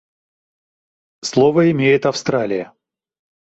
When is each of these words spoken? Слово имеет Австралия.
Слово 1.21 1.69
имеет 1.69 2.07
Австралия. 2.07 2.73